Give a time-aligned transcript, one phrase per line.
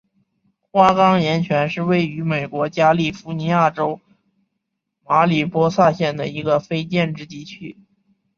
[0.71, 4.01] 花岗岩泉是位于美国加利福尼亚州
[5.05, 7.77] 马里波萨县的一个非建制地区。